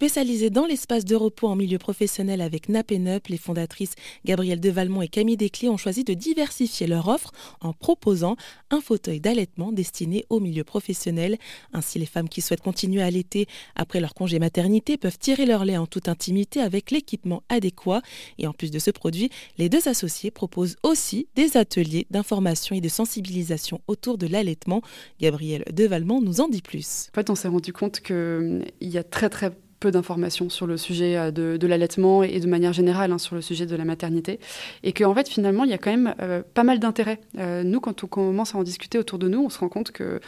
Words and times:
Spécialisées 0.00 0.48
dans 0.48 0.64
l'espace 0.64 1.04
de 1.04 1.14
repos 1.14 1.46
en 1.46 1.56
milieu 1.56 1.76
professionnel 1.76 2.40
avec 2.40 2.70
Napenup, 2.70 3.28
les 3.28 3.36
fondatrices 3.36 3.92
Gabrielle 4.24 4.58
Devalmont 4.58 5.02
et 5.02 5.08
Camille 5.08 5.36
Desclés 5.36 5.68
ont 5.68 5.76
choisi 5.76 6.04
de 6.04 6.14
diversifier 6.14 6.86
leur 6.86 7.08
offre 7.08 7.32
en 7.60 7.74
proposant 7.74 8.36
un 8.70 8.80
fauteuil 8.80 9.20
d'allaitement 9.20 9.72
destiné 9.72 10.24
au 10.30 10.40
milieu 10.40 10.64
professionnel. 10.64 11.36
Ainsi, 11.74 11.98
les 11.98 12.06
femmes 12.06 12.30
qui 12.30 12.40
souhaitent 12.40 12.62
continuer 12.62 13.02
à 13.02 13.06
allaiter 13.08 13.46
après 13.76 14.00
leur 14.00 14.14
congé 14.14 14.38
maternité 14.38 14.96
peuvent 14.96 15.18
tirer 15.18 15.44
leur 15.44 15.66
lait 15.66 15.76
en 15.76 15.86
toute 15.86 16.08
intimité 16.08 16.62
avec 16.62 16.90
l'équipement 16.90 17.42
adéquat. 17.50 18.00
Et 18.38 18.46
en 18.46 18.54
plus 18.54 18.70
de 18.70 18.78
ce 18.78 18.90
produit, 18.90 19.28
les 19.58 19.68
deux 19.68 19.86
associés 19.86 20.30
proposent 20.30 20.76
aussi 20.82 21.28
des 21.36 21.58
ateliers 21.58 22.06
d'information 22.08 22.74
et 22.74 22.80
de 22.80 22.88
sensibilisation 22.88 23.82
autour 23.86 24.16
de 24.16 24.26
l'allaitement. 24.26 24.80
Gabrielle 25.20 25.64
Devalmont 25.70 26.22
nous 26.22 26.40
en 26.40 26.48
dit 26.48 26.62
plus. 26.62 27.10
En 27.12 27.16
fait, 27.16 27.28
on 27.28 27.34
s'est 27.34 27.48
rendu 27.48 27.74
compte 27.74 28.00
qu'il 28.00 28.16
hum, 28.16 28.64
y 28.80 28.96
a 28.96 29.04
très 29.04 29.28
très 29.28 29.52
peu 29.80 29.90
d'informations 29.90 30.50
sur 30.50 30.66
le 30.66 30.76
sujet 30.76 31.16
euh, 31.16 31.30
de, 31.30 31.66
l'allaitement 31.66 32.22
et 32.22 32.38
de 32.38 32.46
manière 32.46 32.72
générale 32.72 33.10
hein, 33.10 33.18
sur 33.18 33.34
le 33.34 33.40
sujet 33.40 33.66
de 33.66 33.74
la 33.74 33.84
maternité. 33.84 34.38
Et 34.84 34.92
qu'en 34.92 35.10
en 35.10 35.14
fait, 35.14 35.28
finalement, 35.28 35.64
il 35.64 35.70
y 35.70 35.74
a 35.74 35.78
quand 35.78 35.90
même 35.90 36.14
euh, 36.20 36.42
pas 36.54 36.64
mal 36.64 36.78
d'intérêt. 36.78 37.18
Euh, 37.38 37.64
nous, 37.64 37.80
quand 37.80 38.04
on 38.04 38.06
commence 38.06 38.54
à 38.54 38.58
en 38.58 38.62
discuter 38.62 38.98
autour 38.98 39.18
de 39.18 39.28
nous, 39.28 39.42
on 39.42 39.48
se 39.48 39.58
rend 39.58 39.68
compte 39.68 39.90
que 39.90 40.20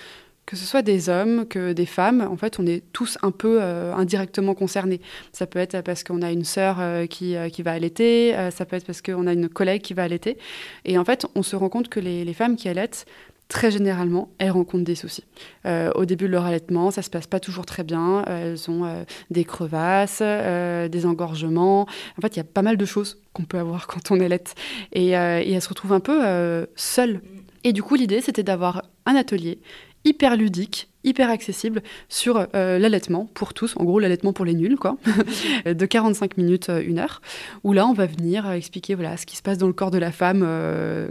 que 0.44 0.56
ce 0.56 0.66
soit 0.66 0.82
des 0.82 1.08
hommes, 1.08 1.46
que 1.46 1.72
des 1.72 1.86
femmes, 1.86 2.20
en 2.28 2.36
fait, 2.36 2.58
on 2.58 2.66
est 2.66 2.82
tous 2.92 3.16
un 3.22 3.30
peu 3.30 3.62
indirectement 3.62 4.54
concernés. 4.54 5.00
Ça 5.32 5.46
peut 5.46 5.60
être 5.60 5.82
parce 5.82 6.02
qu'on 6.02 6.20
a 6.20 6.32
une 6.32 6.42
sœur 6.42 6.78
qui, 7.08 7.36
qui, 7.52 7.62
va 7.62 7.70
allaiter, 7.70 8.34
ça 8.50 8.66
peut 8.66 8.74
être 8.74 8.84
parce 8.84 9.02
qu'on 9.02 9.28
a 9.28 9.34
une 9.34 9.48
collègue 9.48 9.82
qui 9.82 9.94
va 9.94 10.02
allaiter. 10.02 10.36
Et 10.84 10.98
en 10.98 11.04
fait, 11.04 11.26
on 11.36 11.44
se 11.44 11.54
rend 11.54 11.68
compte 11.68 11.88
que 11.88 12.00
les 12.00 12.34
femmes 12.34 12.56
qui 12.56 12.68
allaitent, 12.68 13.06
très 13.52 13.70
généralement, 13.70 14.30
elles 14.38 14.50
rencontrent 14.50 14.84
des 14.84 14.94
soucis. 14.94 15.24
Euh, 15.66 15.92
au 15.94 16.06
début 16.06 16.24
de 16.24 16.30
leur 16.30 16.46
allaitement, 16.46 16.90
ça 16.90 17.02
se 17.02 17.10
passe 17.10 17.26
pas 17.26 17.38
toujours 17.38 17.66
très 17.66 17.84
bien. 17.84 18.24
Euh, 18.26 18.52
elles 18.52 18.70
ont 18.70 18.84
euh, 18.84 19.04
des 19.30 19.44
crevasses, 19.44 20.22
des 20.22 21.06
engorgements. 21.06 21.82
En 21.82 22.20
fait, 22.22 22.34
il 22.34 22.38
y 22.38 22.40
a 22.40 22.44
pas 22.44 22.62
mal 22.62 22.76
de 22.76 22.84
choses 22.84 23.20
qu'on 23.34 23.44
peut 23.44 23.58
avoir 23.58 23.86
quand 23.86 24.10
on 24.10 24.20
allaite. 24.20 24.54
Et, 24.92 25.10
et 25.10 25.52
elles 25.52 25.62
se 25.62 25.68
retrouvent 25.68 25.92
un 25.92 26.00
peu 26.00 26.66
seules. 26.74 27.20
Et 27.64 27.72
du 27.72 27.82
coup, 27.82 27.94
l'idée, 27.94 28.20
c'était 28.20 28.42
d'avoir 28.42 28.82
un 29.06 29.14
atelier 29.14 29.60
hyper 30.04 30.36
ludique, 30.36 30.88
hyper 31.04 31.30
accessible 31.30 31.82
sur 32.08 32.46
euh, 32.54 32.78
l'allaitement 32.78 33.28
pour 33.34 33.54
tous, 33.54 33.74
en 33.76 33.84
gros 33.84 33.98
l'allaitement 33.98 34.32
pour 34.32 34.44
les 34.44 34.54
nuls, 34.54 34.76
quoi, 34.76 34.96
de 35.66 35.86
45 35.86 36.36
minutes, 36.36 36.68
euh, 36.68 36.82
une 36.84 36.98
heure, 36.98 37.20
où 37.64 37.72
là 37.72 37.86
on 37.86 37.92
va 37.92 38.06
venir 38.06 38.46
euh, 38.46 38.52
expliquer 38.52 38.94
voilà, 38.94 39.16
ce 39.16 39.26
qui 39.26 39.36
se 39.36 39.42
passe 39.42 39.58
dans 39.58 39.66
le 39.66 39.72
corps 39.72 39.90
de 39.90 39.98
la 39.98 40.12
femme 40.12 40.46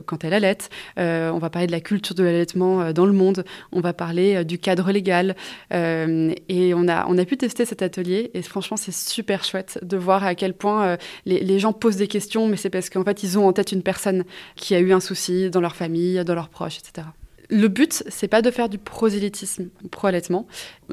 quand 0.06 0.23
elle 0.23 0.34
allaite, 0.34 0.69
on 0.97 1.38
va 1.39 1.50
parler 1.50 1.67
de 1.67 1.72
la 1.72 1.80
culture 1.80 2.16
de 2.16 2.23
l'allaitement 2.23 2.92
dans 2.94 3.06
le 3.06 3.14
monde, 3.14 3.44
on 3.72 3.81
va 3.81 3.94
parler 3.94 4.44
du 4.45 4.58
cadre 4.58 4.92
légal, 4.92 5.36
et 5.72 6.73
on 6.73 6.88
a, 6.88 7.06
on 7.08 7.17
a 7.17 7.25
pu 7.25 7.38
tester 7.38 7.66
cet 7.66 7.81
atelier, 7.81 8.31
et 8.34 8.42
franchement 8.42 8.78
c'est 8.78 8.94
super 8.94 9.44
chouette 9.44 9.80
de 9.81 9.97
voir 9.97 10.23
à 10.23 10.36
quel 10.36 10.53
point 10.53 10.97
les, 11.25 11.59
gens 11.59 11.73
posent 11.73 11.97
des 11.97 12.08
questions, 12.08 12.47
mais 12.47 12.58
c'est 12.58 12.69
parce 12.69 12.89
qu'en 12.89 13.03
fait 13.03 13.23
ils 13.23 13.38
ont 13.38 13.47
en 13.47 13.53
tête 13.53 13.72
une 13.72 13.84
personne 13.84 14.23
qui 14.56 14.75
a 14.75 14.80
eu 14.80 14.94
un 14.94 15.00
souci 15.00 15.50
dans 15.50 15.62
leur 15.62 15.75
famille, 15.75 16.23
dans 16.23 16.36
leurs 16.36 16.50
proches, 16.50 16.78
etc. 16.78 17.08
Le 17.52 17.67
but, 17.67 18.03
c'est 18.07 18.30
pas 18.30 18.41
de 18.41 18.49
faire 18.49 18.69
du 18.69 18.77
prosélytisme 18.77 19.67
pro-allaitement. 19.91 20.47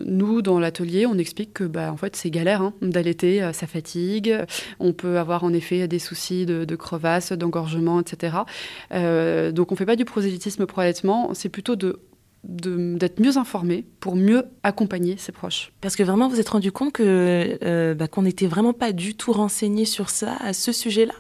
Nous, 0.05 0.43
dans 0.43 0.59
l'atelier, 0.59 1.07
on 1.07 1.17
explique 1.17 1.55
que 1.55 1.63
bah, 1.63 1.93
en 1.93 1.97
fait, 1.97 2.17
c'est 2.17 2.31
galère 2.31 2.63
hein, 2.63 2.75
d'allaiter, 2.83 3.45
euh, 3.45 3.53
ça 3.53 3.69
fatigue. 3.69 4.37
On 4.81 4.93
peut 4.93 5.19
avoir 5.19 5.45
en 5.45 5.53
effet 5.53 5.87
des 5.87 6.01
soucis 6.01 6.47
de, 6.47 6.65
de 6.65 6.77
crevasse, 6.77 7.31
d'engorgement, 7.33 8.01
etc. 8.01 8.39
Euh, 8.93 9.53
donc, 9.53 9.71
on 9.71 9.77
fait 9.77 9.87
pas 9.87 9.95
du 9.95 10.05
prosélytisme 10.05 10.67
pro-allaitement, 10.67 11.31
c'est 11.33 11.49
plutôt 11.49 11.77
de 11.77 12.01
d'être 12.45 13.21
mieux 13.21 13.37
informé 13.37 13.85
pour 13.99 14.15
mieux 14.15 14.45
accompagner 14.63 15.17
ses 15.17 15.33
proches. 15.33 15.73
Parce 15.81 15.97
que 15.97 16.05
vraiment, 16.05 16.29
vous 16.29 16.39
êtes 16.39 16.49
rendu 16.49 16.71
compte 16.71 16.93
que 16.93 17.59
euh, 17.65 17.95
bah, 17.95 18.07
qu'on 18.07 18.23
n'était 18.23 18.47
vraiment 18.47 18.73
pas 18.73 18.93
du 18.93 19.17
tout 19.17 19.33
renseigné 19.33 19.85
sur 19.85 20.09
ça, 20.09 20.37
à 20.41 20.53
ce 20.53 20.71
sujet-là? 20.71 21.15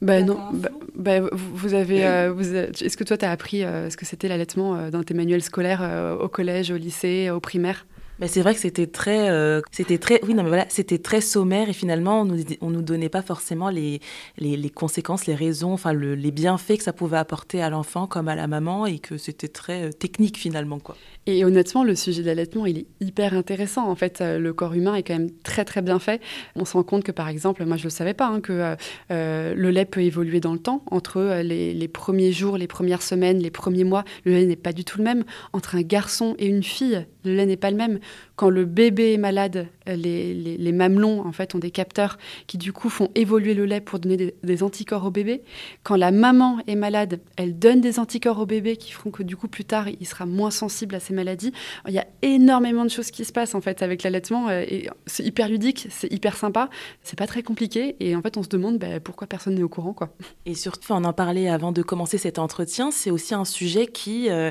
Ben 0.00 0.24
non, 0.24 0.38
bah, 0.52 0.68
bah, 0.94 1.20
vous 1.32 1.74
avez, 1.74 2.06
euh, 2.06 2.32
vous 2.32 2.54
est-ce 2.54 2.96
que 2.96 3.04
toi 3.04 3.16
tu 3.16 3.24
as 3.24 3.30
appris 3.30 3.64
euh, 3.64 3.90
ce 3.90 3.96
que 3.96 4.06
c'était 4.06 4.28
l'allaitement 4.28 4.76
euh, 4.76 4.90
dans 4.90 5.02
tes 5.02 5.14
manuels 5.14 5.42
scolaires 5.42 5.82
au 6.20 6.28
collège, 6.28 6.70
au 6.70 6.76
lycée, 6.76 7.30
au 7.30 7.40
primaire? 7.40 7.86
Mais 8.20 8.28
c'est 8.28 8.42
vrai 8.42 8.54
que 8.54 8.60
c'était 8.60 8.86
très, 8.86 9.28
c'était 9.70 9.98
très, 9.98 10.20
oui 10.24 10.34
non 10.34 10.42
mais 10.42 10.48
voilà, 10.48 10.66
c'était 10.68 10.98
très 10.98 11.20
sommaire 11.20 11.68
et 11.68 11.72
finalement 11.72 12.22
on 12.22 12.24
nous, 12.24 12.44
nous 12.62 12.82
donnait 12.82 13.08
pas 13.08 13.22
forcément 13.22 13.70
les, 13.70 14.00
les, 14.38 14.56
les 14.56 14.70
conséquences, 14.70 15.26
les 15.26 15.34
raisons, 15.34 15.72
enfin 15.72 15.92
le, 15.92 16.14
les 16.14 16.30
bienfaits 16.30 16.78
que 16.78 16.82
ça 16.82 16.92
pouvait 16.92 17.18
apporter 17.18 17.62
à 17.62 17.70
l'enfant 17.70 18.06
comme 18.06 18.28
à 18.28 18.34
la 18.34 18.46
maman 18.46 18.86
et 18.86 18.98
que 18.98 19.16
c'était 19.18 19.48
très 19.48 19.90
technique 19.90 20.36
finalement 20.36 20.78
quoi. 20.78 20.96
Et 21.30 21.44
honnêtement, 21.44 21.84
le 21.84 21.94
sujet 21.94 22.22
de 22.22 22.26
l'allaitement, 22.26 22.64
il 22.64 22.78
est 22.78 22.86
hyper 23.00 23.34
intéressant. 23.34 23.86
En 23.86 23.94
fait, 23.94 24.22
euh, 24.22 24.38
le 24.38 24.54
corps 24.54 24.72
humain 24.72 24.94
est 24.94 25.02
quand 25.02 25.12
même 25.12 25.30
très 25.42 25.66
très 25.66 25.82
bien 25.82 25.98
fait. 25.98 26.22
On 26.56 26.64
se 26.64 26.72
rend 26.72 26.84
compte 26.84 27.04
que, 27.04 27.12
par 27.12 27.28
exemple, 27.28 27.66
moi 27.66 27.76
je 27.76 27.84
le 27.84 27.90
savais 27.90 28.14
pas, 28.14 28.28
hein, 28.28 28.40
que 28.40 28.52
euh, 28.54 28.76
euh, 29.10 29.54
le 29.54 29.70
lait 29.70 29.84
peut 29.84 30.00
évoluer 30.00 30.40
dans 30.40 30.54
le 30.54 30.58
temps. 30.58 30.82
Entre 30.90 31.42
les, 31.42 31.88
premiers 31.88 32.32
jours, 32.32 32.56
les 32.56 32.66
premières 32.66 33.02
semaines, 33.02 33.40
les 33.40 33.50
premiers 33.50 33.84
mois, 33.84 34.04
le 34.24 34.32
lait 34.32 34.46
n'est 34.46 34.56
pas 34.56 34.72
du 34.72 34.86
tout 34.86 34.96
le 34.96 35.04
même. 35.04 35.24
Entre 35.52 35.74
un 35.74 35.82
garçon 35.82 36.34
et 36.38 36.46
une 36.46 36.62
fille, 36.62 37.04
le 37.24 37.34
lait 37.34 37.44
n'est 37.44 37.58
pas 37.58 37.70
le 37.70 37.76
même. 37.76 37.98
Quand 38.36 38.50
le 38.50 38.64
bébé 38.64 39.14
est 39.14 39.18
malade, 39.18 39.66
les, 39.86 40.32
les, 40.32 40.72
mamelons 40.72 41.26
en 41.26 41.32
fait 41.32 41.54
ont 41.56 41.58
des 41.58 41.72
capteurs 41.72 42.18
qui 42.46 42.56
du 42.56 42.72
coup 42.72 42.88
font 42.88 43.10
évoluer 43.16 43.54
le 43.54 43.64
lait 43.64 43.80
pour 43.80 43.98
donner 43.98 44.34
des, 44.42 44.62
anticorps 44.62 45.04
au 45.04 45.10
bébé. 45.10 45.42
Quand 45.82 45.96
la 45.96 46.12
maman 46.12 46.58
est 46.68 46.76
malade, 46.76 47.20
elle 47.36 47.58
donne 47.58 47.80
des 47.80 47.98
anticorps 47.98 48.38
au 48.38 48.46
bébé 48.46 48.76
qui 48.76 48.92
feront 48.92 49.10
que 49.10 49.24
du 49.24 49.36
coup 49.36 49.48
plus 49.48 49.64
tard 49.64 49.86
il 49.88 50.06
sera 50.06 50.24
moins 50.24 50.52
sensible 50.52 50.94
à 50.94 51.00
ces 51.00 51.14
maladie. 51.14 51.52
Il 51.88 51.94
y 51.94 51.98
a 51.98 52.06
énormément 52.22 52.84
de 52.84 52.90
choses 52.90 53.10
qui 53.10 53.24
se 53.24 53.32
passent 53.32 53.56
en 53.56 53.60
fait 53.60 53.82
avec 53.82 54.04
l'allaitement 54.04 54.48
euh, 54.48 54.64
c'est 55.06 55.24
hyper 55.24 55.48
ludique, 55.48 55.88
c'est 55.90 56.12
hyper 56.12 56.36
sympa, 56.36 56.70
c'est 57.02 57.18
pas 57.18 57.26
très 57.26 57.42
compliqué 57.42 57.96
et 57.98 58.14
en 58.14 58.22
fait 58.22 58.36
on 58.36 58.42
se 58.42 58.48
demande 58.48 58.78
bah, 58.78 59.00
pourquoi 59.00 59.26
personne 59.26 59.54
n'est 59.54 59.62
au 59.62 59.68
courant 59.68 59.92
quoi. 59.92 60.10
Et 60.46 60.54
surtout, 60.54 60.92
on 60.92 61.04
en 61.04 61.12
parlait 61.12 61.48
avant 61.48 61.72
de 61.72 61.82
commencer 61.82 62.18
cet 62.18 62.38
entretien, 62.38 62.90
c'est 62.90 63.10
aussi 63.10 63.34
un 63.34 63.44
sujet 63.44 63.86
qui 63.86 64.30
euh, 64.30 64.50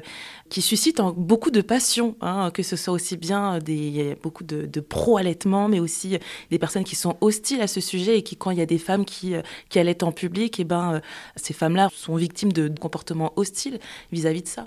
suscite 0.50 1.02
beaucoup 1.16 1.52
de 1.52 1.62
passion, 1.62 2.16
hein, 2.22 2.52
que 2.54 2.64
ce 2.64 2.76
soit 2.76 2.94
aussi 2.94 3.18
bien 3.18 3.47
des 3.60 4.16
beaucoup 4.22 4.44
de, 4.44 4.66
de 4.66 4.80
pro-allaitement, 4.80 5.68
mais 5.68 5.80
aussi 5.80 6.18
des 6.52 6.60
personnes 6.60 6.84
qui 6.84 6.96
sont 6.96 7.16
hostiles 7.22 7.62
à 7.62 7.68
ce 7.68 7.82
sujet 7.82 8.18
et 8.18 8.24
qui 8.24 8.36
quand 8.36 8.52
il 8.52 8.58
y 8.58 8.62
a 8.62 8.66
des 8.66 8.78
femmes 8.78 9.06
qui 9.06 9.36
euh, 9.36 9.42
qui 9.70 9.80
allaitent 9.80 10.04
en 10.04 10.12
public, 10.12 10.60
et 10.60 10.64
ben 10.64 11.02
ces 11.36 11.54
femmes-là 11.54 11.90
sont 11.94 12.16
victimes 12.16 12.52
de 12.52 12.68
comportements 12.80 13.34
hostiles 13.36 13.80
vis 14.12 14.26
à 14.26 14.34
-vis 14.34 14.44
de 14.44 14.48
ça. 14.48 14.66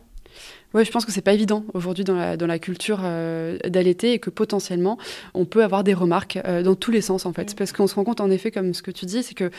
Oui, 0.72 0.84
je 0.84 0.90
pense 0.92 1.04
que 1.04 1.10
c'est 1.10 1.20
pas 1.20 1.32
évident 1.32 1.64
aujourd'hui 1.74 2.04
dans 2.04 2.14
la, 2.14 2.36
dans 2.36 2.46
la 2.46 2.58
culture 2.58 3.00
euh, 3.02 3.58
d'allaiter 3.66 4.12
et 4.12 4.18
que 4.20 4.30
potentiellement 4.30 4.98
on 5.34 5.44
peut 5.44 5.64
avoir 5.64 5.82
des 5.82 5.94
remarques 5.94 6.38
euh, 6.44 6.62
dans 6.62 6.76
tous 6.76 6.92
les 6.92 7.00
sens 7.00 7.26
en 7.26 7.32
fait. 7.32 7.52
Mm. 7.52 7.56
Parce 7.56 7.72
qu'on 7.72 7.86
se 7.86 7.94
rend 7.94 8.04
compte 8.04 8.20
en 8.20 8.30
effet, 8.30 8.50
comme 8.50 8.72
ce 8.72 8.82
que 8.82 8.92
tu 8.92 9.04
dis, 9.04 9.22
c'est 9.22 9.34
que 9.34 9.50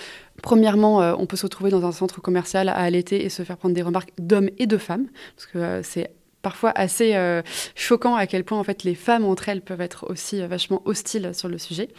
premièrement, 0.42 1.02
euh, 1.02 1.14
on 1.18 1.26
peut 1.26 1.36
se 1.36 1.44
retrouver 1.44 1.70
dans 1.70 1.86
un 1.86 1.92
centre 1.92 2.22
commercial 2.22 2.70
à 2.70 2.76
allaiter 2.76 3.26
et 3.26 3.30
se 3.30 3.44
faire 3.44 3.58
prendre 3.58 3.76
des 3.76 3.82
remarques 3.82 4.12
d'hommes 4.18 4.50
et 4.58 4.68
de 4.68 4.78
femmes, 4.78 5.08
parce 5.36 5.48
que 5.48 5.82
c'est 5.84 6.12
parfois 6.42 6.72
assez 6.76 7.16
euh, 7.16 7.42
choquant 7.76 8.16
à 8.16 8.28
quel 8.28 8.44
point 8.44 8.60
en 8.60 8.64
fait 8.64 8.84
les 8.84 8.96
femmes 8.96 9.26
entre 9.26 9.50
elles 9.50 9.62
peuvent 9.62 9.82
être 9.82 10.10
aussi 10.10 10.42
euh, 10.42 10.48
vachement 10.48 10.82
hostiles 10.86 11.32
sur 11.34 11.48
le 11.48 11.58
sujet. 11.58 11.90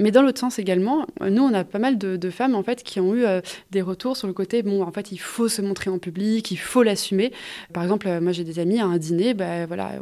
Mais 0.00 0.10
dans 0.10 0.22
l'autre 0.22 0.40
sens 0.40 0.58
également, 0.58 1.06
nous 1.20 1.42
on 1.42 1.54
a 1.54 1.64
pas 1.64 1.78
mal 1.78 1.98
de, 1.98 2.30
femmes 2.30 2.54
en 2.54 2.62
fait 2.62 2.82
qui 2.82 2.98
ont 3.00 3.14
eu 3.14 3.24
euh, 3.24 3.40
des 3.70 3.82
retours 3.82 4.16
sur 4.16 4.26
le 4.26 4.32
côté 4.32 4.62
bon 4.62 4.82
en 4.82 4.90
fait 4.90 5.12
il 5.12 5.18
faut 5.18 5.48
se 5.48 5.62
montrer 5.62 5.90
en 5.90 5.98
public, 5.98 6.50
il 6.50 6.56
faut 6.56 6.82
l'assumer. 6.82 7.32
Par 7.72 7.82
exemple, 7.82 8.08
moi 8.20 8.32
j'ai 8.32 8.44
des 8.44 8.58
amies 8.58 8.80
à 8.80 8.86
un 8.86 8.98
dîner, 8.98 9.34
ben 9.34 9.66
voilà, 9.66 9.92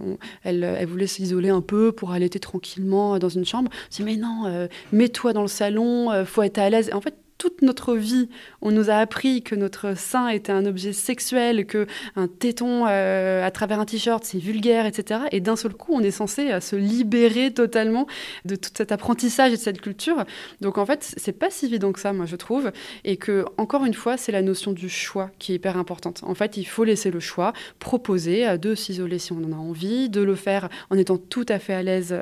elles, 0.44 0.64
elles, 0.64 0.86
voulaient 0.86 1.06
s'isoler 1.06 1.50
un 1.50 1.60
peu 1.60 1.92
pour 1.92 2.12
allaiter 2.12 2.38
tranquillement 2.38 3.18
dans 3.18 3.28
une 3.28 3.44
chambre. 3.44 3.70
Je 3.90 3.96
dis 3.96 4.02
mais 4.02 4.16
non, 4.16 4.68
mets-toi 4.92 5.32
dans 5.32 5.42
le 5.42 5.48
salon, 5.48 6.24
faut 6.24 6.42
être 6.42 6.58
à 6.58 6.70
l'aise. 6.70 6.90
En 6.94 7.00
fait 7.00 7.14
toute 7.42 7.62
notre 7.62 7.96
vie, 7.96 8.28
on 8.60 8.70
nous 8.70 8.88
a 8.88 8.94
appris 8.94 9.42
que 9.42 9.56
notre 9.56 9.98
sein 9.98 10.28
était 10.28 10.52
un 10.52 10.64
objet 10.64 10.92
sexuel, 10.92 11.66
que 11.66 11.88
un 12.14 12.28
téton 12.28 12.84
euh, 12.86 13.44
à 13.44 13.50
travers 13.50 13.80
un 13.80 13.84
t-shirt, 13.84 14.22
c'est 14.22 14.38
vulgaire, 14.38 14.86
etc. 14.86 15.22
Et 15.32 15.40
d'un 15.40 15.56
seul 15.56 15.74
coup, 15.74 15.92
on 15.92 16.02
est 16.04 16.12
censé 16.12 16.52
euh, 16.52 16.60
se 16.60 16.76
libérer 16.76 17.52
totalement 17.52 18.06
de 18.44 18.54
tout 18.54 18.70
cet 18.72 18.92
apprentissage 18.92 19.54
et 19.54 19.56
de 19.56 19.60
cette 19.60 19.80
culture. 19.80 20.24
Donc 20.60 20.78
en 20.78 20.86
fait, 20.86 21.16
c'est 21.16 21.32
pas 21.32 21.50
si 21.50 21.66
évident 21.66 21.90
que 21.90 21.98
ça, 21.98 22.12
moi 22.12 22.26
je 22.26 22.36
trouve, 22.36 22.70
et 23.02 23.16
que 23.16 23.44
encore 23.56 23.86
une 23.86 23.94
fois, 23.94 24.16
c'est 24.16 24.30
la 24.30 24.42
notion 24.42 24.70
du 24.70 24.88
choix 24.88 25.32
qui 25.40 25.50
est 25.50 25.56
hyper 25.56 25.76
importante. 25.76 26.22
En 26.24 26.36
fait, 26.36 26.56
il 26.56 26.64
faut 26.64 26.84
laisser 26.84 27.10
le 27.10 27.18
choix, 27.18 27.54
proposer 27.80 28.46
euh, 28.46 28.56
de 28.56 28.76
s'isoler 28.76 29.18
si 29.18 29.32
on 29.32 29.42
en 29.42 29.50
a 29.50 29.56
envie, 29.56 30.08
de 30.08 30.20
le 30.20 30.36
faire 30.36 30.68
en 30.90 30.96
étant 30.96 31.16
tout 31.16 31.46
à 31.48 31.58
fait 31.58 31.74
à 31.74 31.82
l'aise, 31.82 32.14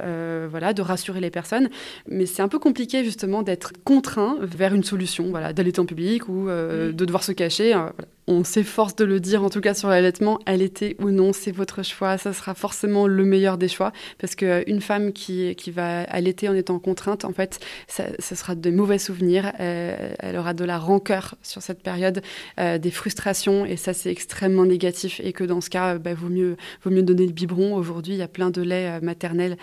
voilà, 0.48 0.72
de 0.72 0.80
rassurer 0.80 1.20
les 1.20 1.30
personnes. 1.30 1.68
Mais 2.08 2.24
c'est 2.24 2.40
un 2.40 2.48
peu 2.48 2.58
compliqué 2.58 3.04
justement 3.04 3.42
d'être 3.42 3.74
contraint 3.84 4.38
vers 4.40 4.72
une 4.72 4.82
solution 4.82 5.09
voilà, 5.18 5.52
d'allaiter 5.52 5.80
en 5.80 5.86
public 5.86 6.28
ou 6.28 6.48
euh, 6.48 6.92
de 6.92 7.04
devoir 7.04 7.22
se 7.22 7.32
cacher. 7.32 7.72
Hein, 7.72 7.92
on 8.30 8.44
s'efforce 8.44 8.94
de 8.94 9.04
le 9.04 9.18
dire, 9.18 9.42
en 9.42 9.50
tout 9.50 9.60
cas 9.60 9.74
sur 9.74 9.88
l'allaitement, 9.88 10.38
allaiter 10.46 10.96
ou 11.00 11.10
non, 11.10 11.32
c'est 11.32 11.50
votre 11.50 11.82
choix. 11.82 12.16
Ça 12.16 12.32
sera 12.32 12.54
forcément 12.54 13.08
le 13.08 13.24
meilleur 13.24 13.58
des 13.58 13.66
choix. 13.66 13.92
Parce 14.18 14.36
qu'une 14.36 14.80
femme 14.80 15.12
qui, 15.12 15.56
qui 15.56 15.72
va 15.72 16.02
allaiter 16.02 16.48
en 16.48 16.54
étant 16.54 16.78
contrainte, 16.78 17.24
en 17.24 17.32
fait, 17.32 17.58
ça, 17.88 18.04
sera 18.20 18.54
de 18.54 18.70
mauvais 18.70 18.98
souvenirs. 18.98 19.52
Euh, 19.58 20.14
elle 20.20 20.36
aura 20.36 20.54
de 20.54 20.64
la 20.64 20.78
rancœur 20.78 21.34
sur 21.42 21.60
cette 21.60 21.82
période, 21.82 22.22
euh, 22.60 22.78
des 22.78 22.92
frustrations. 22.92 23.66
Et 23.66 23.76
ça, 23.76 23.92
c'est 23.94 24.12
extrêmement 24.12 24.64
négatif. 24.64 25.20
Et 25.24 25.32
que 25.32 25.42
dans 25.42 25.60
ce 25.60 25.68
cas, 25.68 25.98
bah, 25.98 26.14
vaut, 26.14 26.28
mieux, 26.28 26.56
vaut 26.84 26.90
mieux 26.90 27.02
donner 27.02 27.26
le 27.26 27.32
biberon. 27.32 27.74
Aujourd'hui, 27.74 28.14
il 28.14 28.18
y 28.18 28.22
a 28.22 28.28
plein 28.28 28.50
de 28.50 28.62
laits 28.62 29.02
maternels 29.02 29.56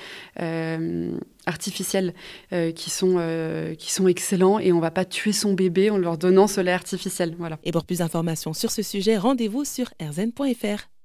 artificiels 1.48 2.13
euh, 2.54 2.72
qui, 2.72 2.90
sont, 2.90 3.16
euh, 3.18 3.74
qui 3.74 3.92
sont 3.92 4.08
excellents 4.08 4.60
et 4.60 4.72
on 4.72 4.80
va 4.80 4.92
pas 4.92 5.06
tuer 5.06 5.31
son 5.31 5.54
bébé 5.54 5.90
en 5.90 5.98
leur 5.98 6.18
donnant 6.18 6.48
ce 6.48 6.62
lait 6.62 6.72
artificiel. 6.72 7.36
Voilà. 7.40 7.58
Et 7.63 7.72
pour 7.72 7.86
plus 7.86 8.00
d'informations 8.00 8.54
sur 8.57 8.71
ce 8.71 8.81
sujet, 8.81 9.18
rendez-vous 9.18 9.63
sur 9.63 9.89
rzn.fr. 10.01 10.97